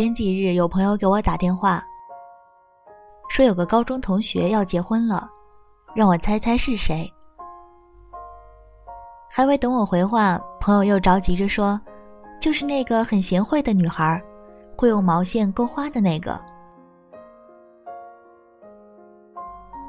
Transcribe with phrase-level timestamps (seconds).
[0.00, 1.84] 前几日有朋友给我打电话，
[3.28, 5.28] 说有个高中同学要结婚了，
[5.94, 7.06] 让我猜猜是谁。
[9.28, 11.78] 还未等我回话，朋友又着急着说
[12.40, 14.18] ：“就是那个很贤惠的女孩，
[14.74, 16.40] 会用毛线钩花的那个。”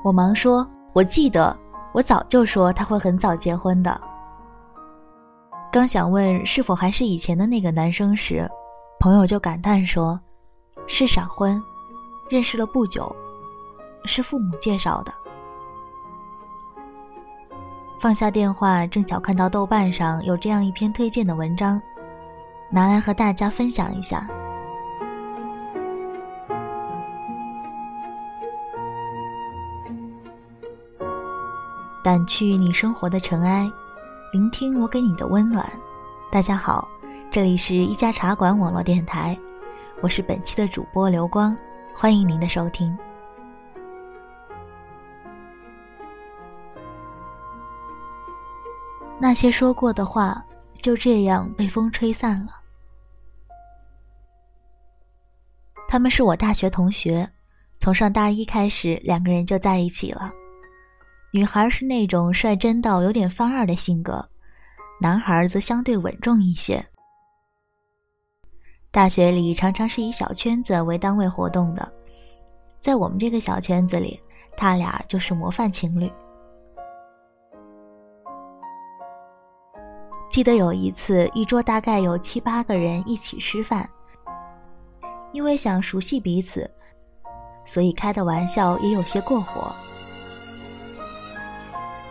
[0.03, 1.57] 我忙说：“我记得，
[1.93, 3.97] 我早就说他会很早结婚的。”
[5.71, 8.45] 刚想问是否还是以前的那个男生时，
[9.01, 10.19] 朋友就感叹说
[10.85, 11.59] ：“是闪婚，
[12.29, 13.13] 认识了不久，
[14.05, 15.11] 是父母介绍的。”
[17.99, 21.81] 放下电话，正巧看到豆瓣上有这样一篇推荐的文章，
[22.69, 24.27] 拿来和大家分享一下。
[32.03, 33.67] 掸去你生活的尘埃。
[34.31, 35.67] 聆听我给你的温暖。
[36.31, 36.87] 大家好，
[37.31, 39.39] 这里是一家茶馆网络电台，
[40.01, 41.57] 我是本期的主播刘光，
[41.95, 42.93] 欢迎您的收听。
[49.17, 52.51] 那些说过的话，就这样被风吹散了。
[55.87, 57.31] 他们是我大学同学，
[57.79, 60.33] 从上大一开始，两个人就在一起了。
[61.31, 64.27] 女孩是那种率真到有点范儿的性格，
[64.99, 66.85] 男孩则相对稳重一些。
[68.93, 71.89] 大学里常常是以小圈子为单位活动的，
[72.81, 74.19] 在我们这个小圈子里，
[74.57, 76.11] 他俩就是模范情侣。
[80.29, 83.87] 记得有一次，一桌大概有七八个人一起吃饭，
[85.31, 86.69] 因为想熟悉彼此，
[87.63, 89.71] 所以开的玩笑也有些过火。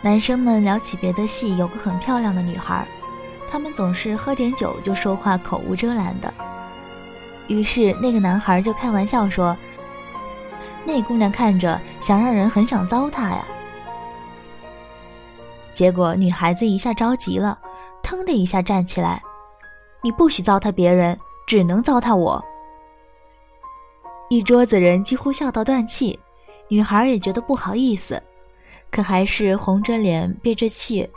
[0.01, 2.89] 男生们聊起别的系有个很漂亮的女孩，
[3.51, 6.33] 他们总是喝点酒就说话口无遮拦的。
[7.51, 9.57] 于是那个男孩就开玩笑说
[10.86, 13.45] ：“那姑娘看着想让人很想糟蹋呀。”
[15.74, 17.58] 结果女孩子一下着急了，
[18.05, 19.20] 腾的一下站起来
[20.01, 22.42] ：“你不许糟蹋别人，只能糟蹋我。”
[24.30, 26.17] 一桌子人几乎笑到断气，
[26.69, 28.23] 女孩也觉得不好意思。
[28.92, 31.11] 可还是红着脸，憋着气，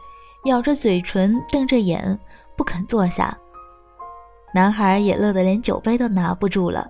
[0.45, 2.17] 咬着嘴唇，瞪着眼，
[2.55, 3.37] 不肯坐下。
[4.55, 6.87] 男孩也乐得连酒杯都拿不住了，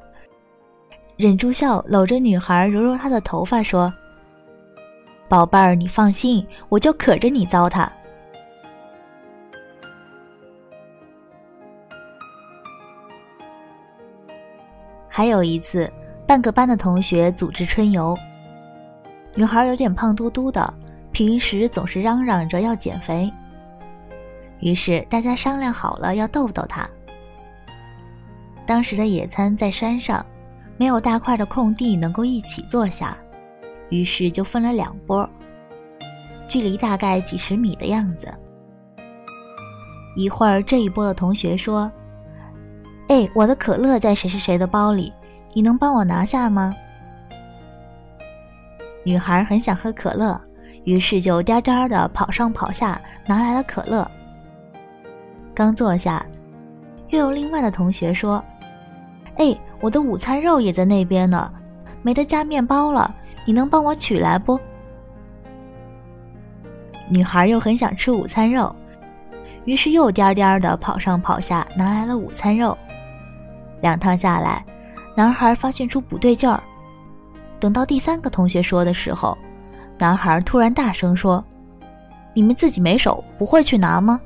[1.15, 3.93] 忍住笑，搂着女孩，揉揉她的头发，说
[5.29, 7.87] ：“宝贝儿，你放心，我就可着你糟蹋。”
[15.07, 15.89] 还有一次，
[16.27, 18.17] 半个班的同学组织春游。
[19.35, 20.73] 女孩有点胖嘟嘟的，
[21.13, 23.31] 平时总是嚷嚷着要减肥。
[24.59, 26.85] 于是大家商量好了要逗逗她。
[28.65, 30.25] 当时的野餐在山上，
[30.77, 33.17] 没有大块的空地能够一起坐下，
[33.89, 35.27] 于是就分了两波，
[36.47, 38.33] 距离大概几十米的样子。
[40.15, 41.91] 一会儿这一波的同学说
[43.09, 45.11] ：“哎，我的可乐在谁谁谁的包里，
[45.53, 46.73] 你能帮我拿下吗？”
[49.03, 50.39] 女孩很想喝可乐，
[50.85, 54.09] 于是就颠颠的跑上跑下拿来了可乐。
[55.53, 56.25] 刚坐下，
[57.09, 58.43] 又有另外的同学说
[59.37, 61.51] ：“哎，我的午餐肉也在那边呢，
[62.01, 63.13] 没得加面包了，
[63.45, 64.59] 你能帮我取来不？”
[67.09, 68.73] 女孩又很想吃午餐肉，
[69.65, 72.77] 于是又颠颠的跑上跑下拿来了午餐肉。
[73.81, 74.65] 两趟下来，
[75.15, 76.63] 男孩发现出不对劲儿。
[77.59, 79.37] 等到第三个同学说的时候，
[79.97, 81.43] 男孩突然大声说
[82.33, 84.19] ：“你们自己没手，不会去拿吗？”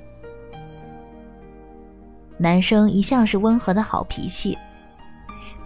[2.38, 4.56] 男生一向是温和的好脾气，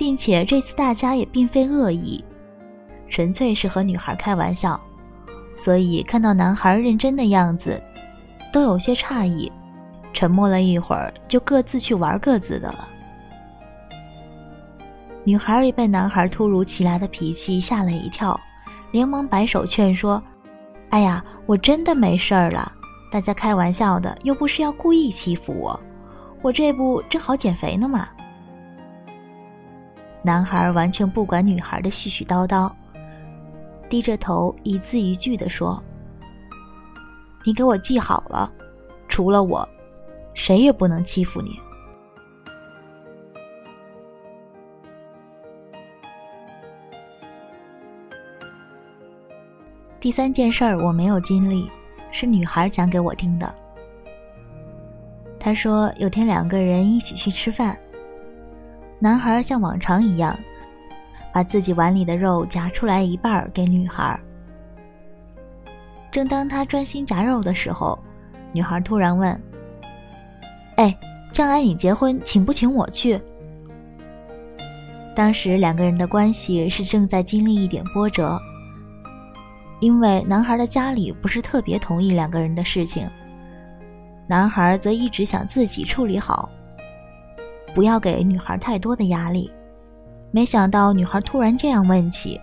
[0.01, 2.25] 并且这次大家也并非恶意，
[3.07, 4.81] 纯粹是和女孩开玩笑，
[5.55, 7.79] 所以看到男孩认真的样子，
[8.51, 9.51] 都有些诧异，
[10.11, 12.87] 沉默了一会儿，就各自去玩各自的了。
[15.23, 18.35] 女孩也被男孩突如其来的脾气吓了一跳，
[18.89, 20.19] 连忙摆手劝说
[20.89, 22.71] ：“哎呀，我真的没事儿了，
[23.11, 25.79] 大家开玩笑的，又不是要故意欺负我，
[26.41, 28.09] 我这不正好减肥呢吗？”
[30.23, 32.71] 男孩完全不管女孩的絮絮叨叨，
[33.89, 35.81] 低着头一字一句地说
[37.43, 38.51] ：“你给我记好了，
[39.07, 39.67] 除了我，
[40.33, 41.59] 谁也不能欺负你。”
[49.99, 51.69] 第三件事儿我没有经历，
[52.11, 53.53] 是女孩讲给我听的。
[55.39, 57.77] 她说有天两个人一起去吃饭，
[59.03, 60.37] 男孩像往常一样，
[61.33, 64.19] 把自己碗里的肉夹出来一半给女孩。
[66.11, 67.97] 正当他专心夹肉的时候，
[68.53, 69.41] 女孩突然问
[70.77, 70.95] ：“哎，
[71.33, 73.19] 将来你结婚，请不请我去？”
[75.15, 78.39] 当时两个人的关系是正在经历一点波折，
[79.79, 83.09] 因为男孩的家里不是特别同意两个人的事情，
[84.27, 86.47] 男孩则一直想自己处理好，
[87.73, 89.51] 不要给女孩太多的压力。
[90.31, 92.39] 没想到女孩突然这样问起，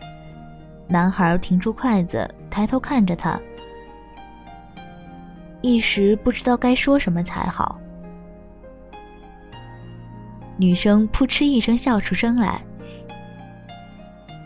[0.86, 3.40] 男孩停住筷子，抬头看着她，
[5.62, 7.78] 一时不知道该说什么才好。
[10.58, 12.60] 女生扑哧一声笑出声来，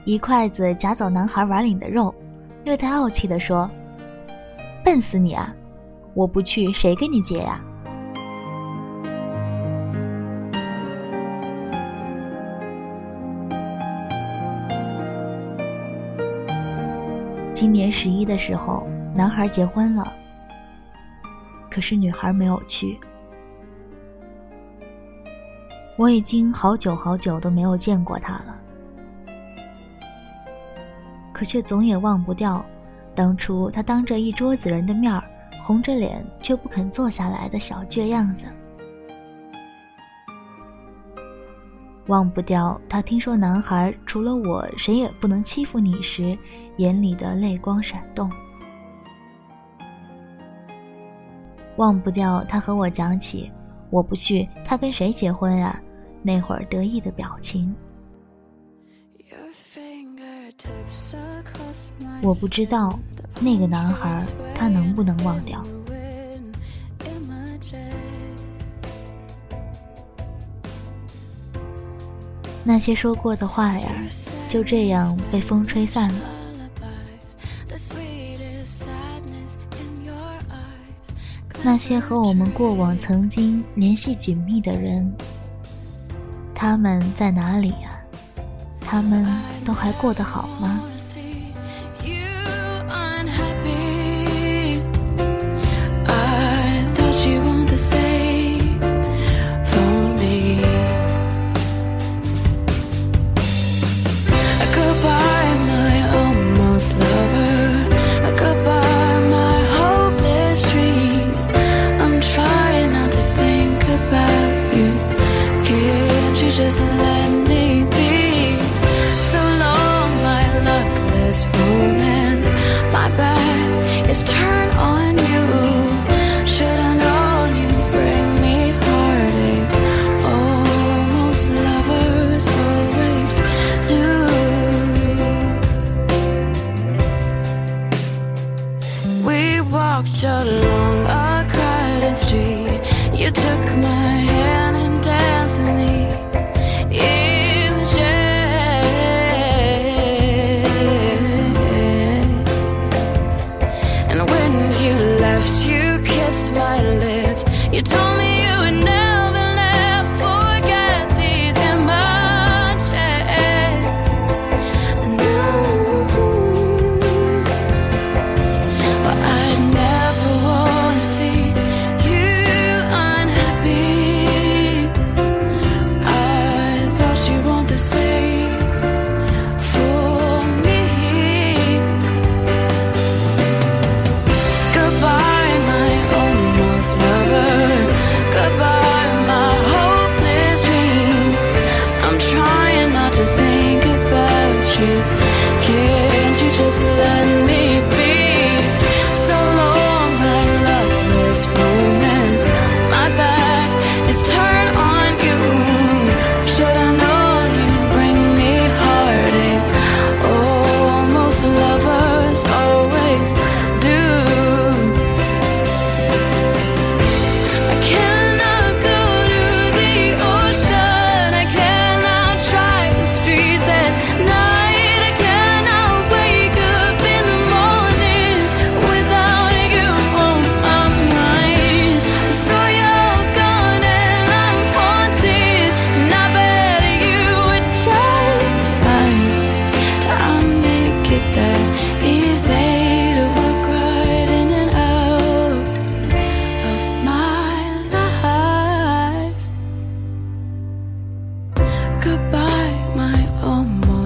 [0.05, 2.15] 一筷子夹走男孩碗里的肉，
[2.65, 3.69] 略带傲气地说
[4.85, 5.55] ：“笨死你啊！
[6.15, 7.61] 我不去，谁跟你结呀？”
[17.63, 20.13] 今年十一的时候，男孩结婚了，
[21.71, 22.99] 可是女孩没有去。
[25.97, 28.57] 我已经好久好久都没有见过他了，
[31.33, 32.67] 可却总也忘不掉
[33.15, 35.23] 当初他当着一桌子人的面儿，
[35.63, 38.45] 红着脸却不肯坐下来的小倔样子。
[42.07, 46.37] 忘不掉他听说男孩除了我谁也不能欺负你时，
[46.79, 48.31] 眼里的泪光闪动。
[51.77, 53.51] 忘不掉他和我讲起，
[53.91, 55.81] 我不去，他跟谁结婚啊？
[56.23, 57.75] 那会儿得意的表情，
[62.23, 62.97] 我不知道
[63.41, 64.23] 那个男孩
[64.55, 65.61] 他能不能忘掉
[72.65, 73.89] 那些说过的话呀，
[74.49, 76.21] 就这样被风吹散了。
[81.65, 85.13] 那些和我们过往曾经联系紧密的人。
[86.55, 87.91] 他们在哪里呀？
[88.81, 89.27] 他们
[89.65, 90.81] 都还过得好吗？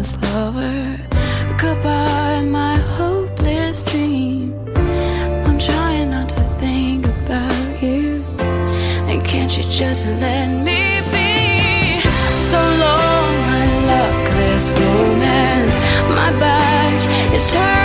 [0.07, 0.99] anyone's lover.
[1.59, 4.55] Goodbye, my hopeless dream.
[5.47, 8.25] I'm trying not to think about you.
[9.09, 12.01] And can't you just let me be?
[12.51, 15.77] So long, my luckless romance.
[16.15, 17.76] My back is turned.